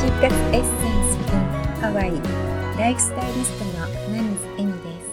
[0.00, 2.12] 生活エッセンスハワイ
[2.78, 5.10] ライフスタイリストの花水恵美です。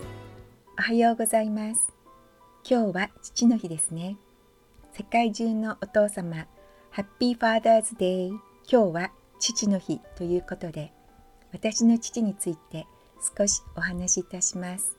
[0.77, 1.87] おはようございます。
[2.69, 4.15] 今日は父の日ですね。
[4.93, 6.45] 世界中のお父様
[6.91, 10.93] ハッピーファーダーズデー今日は父の日ということで
[11.51, 12.85] 私の父について
[13.35, 14.95] 少しお話しいたします。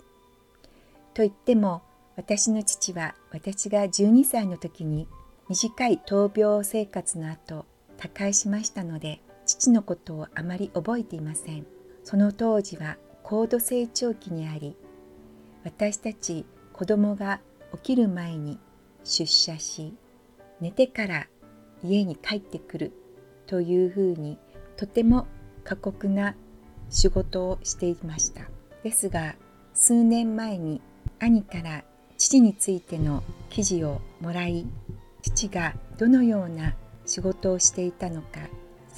[1.14, 1.82] と言っても
[2.16, 5.06] 私の父は私が12歳の時に
[5.48, 7.66] 短い闘病生活の後
[7.98, 9.20] 他界しましたので
[9.59, 11.66] 父のことをあまり覚えていません。
[12.05, 14.77] その当時は高度成長期にあり
[15.65, 17.41] 私たち子供が
[17.73, 18.60] 起きる前に
[19.02, 19.92] 出社し
[20.60, 21.27] 寝てから
[21.82, 22.92] 家に帰ってくる
[23.46, 24.38] というふうに
[24.77, 25.27] とても
[25.65, 26.37] 過酷な
[26.91, 28.43] 仕事をしていました。
[28.84, 29.34] ですが
[29.74, 30.80] 数年前に
[31.18, 31.82] 兄から
[32.18, 34.66] 父についての記事をもらい
[35.23, 38.48] 父がどのような仕事をしていたのか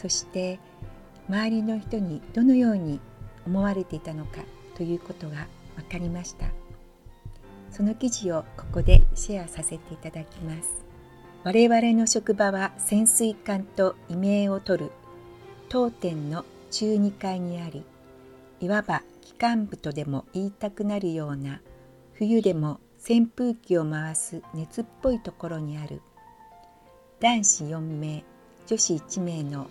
[0.01, 0.61] そして
[1.29, 3.01] 周りの人にどのように
[3.45, 4.43] 思われていたのか
[4.77, 6.47] ということが分かりました。
[7.73, 10.85] その記事をここでシェアさせていただきます。
[11.43, 14.93] 我々の職場は潜水艦と異名を取る
[15.69, 17.85] 当店の中2階にあり
[18.61, 21.61] いわば機関部とでも言いたくなるような
[22.13, 26.03] 冬でも扇風機を回す熱っぽいところにある
[27.21, 28.25] 男子4名
[28.67, 29.69] 女子1名の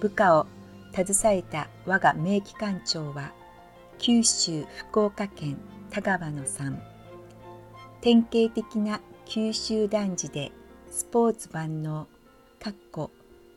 [0.00, 0.46] 部下を
[0.92, 3.32] 携えた我が名機関長は
[3.98, 5.56] 九州福岡県
[5.90, 6.78] 田川の山
[8.00, 10.52] 典型的な九州男児で
[10.90, 12.06] スポーツ万能
[12.62, 13.10] かっこ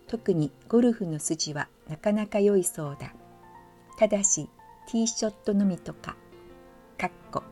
[0.07, 3.13] 特にゴルフの筋はなかなか良いそうだ。
[3.97, 4.49] ただし
[4.91, 6.15] ティーショットのみとか
[6.97, 7.43] かっこ。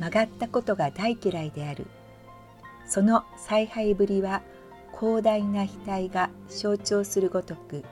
[0.00, 1.86] 曲がったことが大嫌いである。
[2.86, 4.42] その采配ぶりは
[4.98, 7.84] 広大な額が象徴するごとく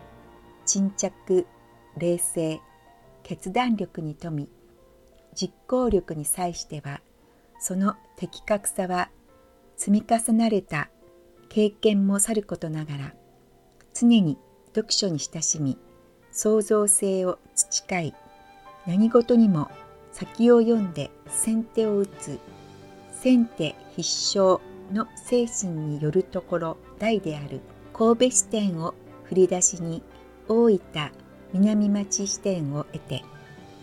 [0.64, 1.46] 沈着
[1.98, 2.60] 冷静
[3.22, 4.48] 決断力に富み
[5.34, 7.00] 実行力に際しては
[7.58, 9.10] その的確さは
[9.76, 10.90] 積み重なれた
[11.48, 13.14] 経験もさることながら
[13.94, 14.38] 常に
[14.74, 15.78] 読書に親しみ
[16.30, 18.14] 創造性を培い
[18.86, 19.70] 何事にも
[20.12, 22.38] 先を読んで先手を打つ
[23.12, 24.60] 先手必勝
[24.92, 27.60] の精神によるところ大である
[27.92, 28.94] 神戸支店を
[29.24, 30.02] 振り出しに
[30.48, 31.12] 大分
[31.52, 33.22] 南町支店を得て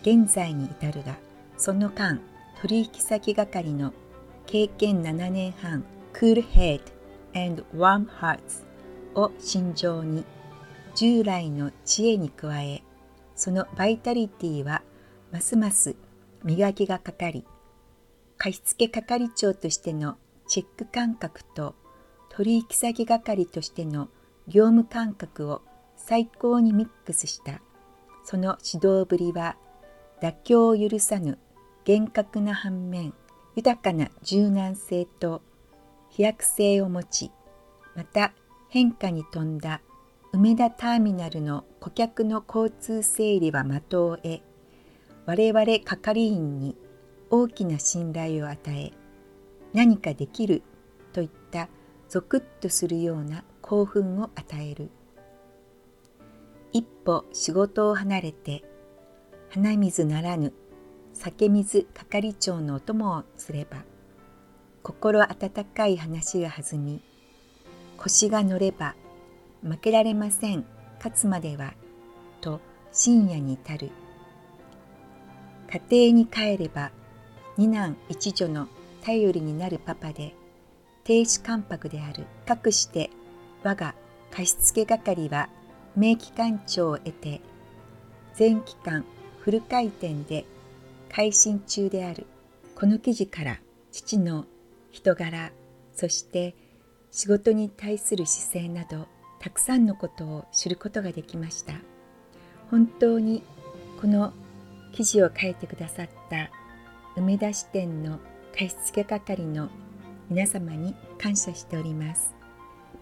[0.02, 1.16] 現在に至るが
[1.56, 2.20] その間
[2.60, 3.92] 取引先係の
[4.46, 6.80] 経験7年半 Cool Head
[7.34, 8.64] and Warm Hearts
[9.14, 10.24] を心情に
[10.94, 12.82] 従来の知恵に加え
[13.36, 14.82] そのバイタリティは
[15.32, 15.96] ますます
[16.44, 17.44] 磨きがかかり
[18.36, 20.16] 貸付係長としての
[20.50, 21.76] チェック感覚と
[22.28, 24.08] 取引先係としての
[24.48, 25.62] 業務感覚を
[25.94, 27.60] 最高にミックスした。
[28.24, 29.56] その指導ぶりは
[30.20, 31.38] 妥協を許さぬ
[31.84, 33.14] 厳格な反面
[33.54, 35.40] 豊かな柔軟性と
[36.08, 37.30] 飛躍性を持ち
[37.94, 38.32] また
[38.68, 39.82] 変化に富んだ
[40.32, 44.40] 梅田ターミナルの顧客の交通整理は的を得
[45.26, 46.76] 我々係員に
[47.30, 48.99] 大きな信頼を与え
[49.72, 50.62] 何かできる
[51.12, 51.68] といった
[52.08, 54.90] ゾクッとするような興奮を与える。
[56.72, 58.64] 一歩仕事を離れて
[59.50, 60.52] 鼻水ならぬ
[61.12, 63.84] 酒水係長のお供をすれば
[64.82, 67.02] 心温かい話が弾み
[67.96, 68.94] 腰が乗れば
[69.62, 70.64] 負けられません
[70.98, 71.74] 勝つまでは
[72.40, 72.60] と
[72.92, 73.90] 深夜に至る。
[75.88, 76.90] 家庭に帰れば
[77.56, 78.68] 二男一女の
[79.02, 80.34] 頼りになるパパで
[81.04, 83.10] 亭主関白であるかくして
[83.62, 83.94] 我が
[84.30, 85.48] 貸付係は
[85.96, 87.40] 名機関長を得て
[88.34, 89.04] 全期間
[89.40, 90.44] フル回転で
[91.12, 92.26] 改心中である。
[92.76, 93.58] この記事から
[93.92, 94.46] 父の
[94.90, 95.52] 人柄
[95.94, 96.54] そして
[97.10, 99.06] 仕事に対する姿勢など
[99.38, 101.74] たくさんのことを知ることができました。
[102.70, 103.42] 本当に
[104.00, 104.32] この
[104.92, 106.50] 記事を書いてくださった
[107.16, 108.18] 梅田支店の
[108.56, 109.68] 貸付係の
[110.28, 112.34] 皆様に感謝しております。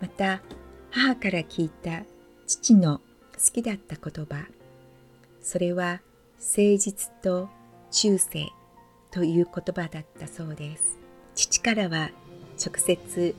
[0.01, 0.41] また
[0.91, 2.05] 母から聞いた
[2.47, 2.99] 父の
[3.35, 4.47] 好きだった言葉
[5.41, 6.01] それは
[6.39, 7.49] 誠実と
[7.91, 8.53] 忠誠
[9.11, 10.99] という言葉だったそうです。
[11.35, 12.11] 父からは
[12.65, 13.35] 直接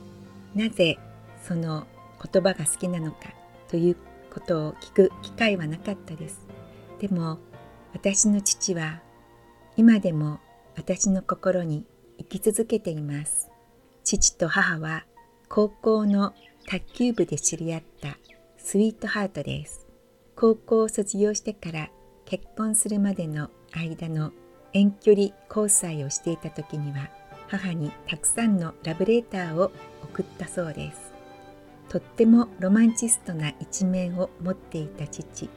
[0.54, 0.98] なぜ
[1.46, 1.86] その
[2.32, 3.32] 言葉が好きなのか
[3.68, 3.96] という
[4.32, 6.40] ことを聞く機会はなかったです。
[6.98, 7.38] でも
[7.92, 9.00] 私の父は
[9.76, 10.40] 今でも
[10.76, 11.84] 私の心に
[12.20, 13.50] 生き続けています。
[14.04, 15.04] 父と母は
[15.48, 16.34] 高校の
[16.66, 18.18] 卓球部で知り合った
[18.58, 19.86] スイートハートです。
[20.36, 21.90] 高校を卒業してから
[22.26, 24.32] 結婚するまでの間の
[24.74, 27.08] 遠距離交際をしていた時には
[27.48, 29.72] 母にたくさんのラブレーターを
[30.04, 31.12] 送ったそうです。
[31.88, 35.48] とってもロマンチストな一面を持っていた父。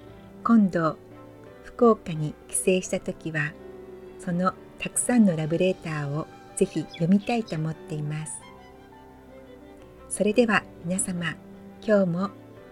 [0.44, 0.98] 今度
[1.64, 3.52] 福岡に帰省した時は
[4.20, 8.42] そのたくさんのラブレーターをぜひ読みたいと思っています。
[10.10, 11.36] それでは皆様
[11.82, 12.20] 今日も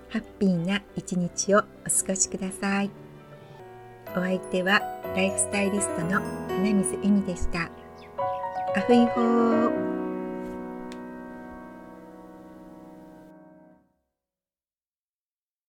[0.10, 1.66] ハッピーな一日をお過
[2.10, 2.92] ごしください。
[4.16, 4.80] お相手は
[5.16, 7.72] ライフスタイリストの花水恵美でした。
[8.76, 9.91] アフイホー。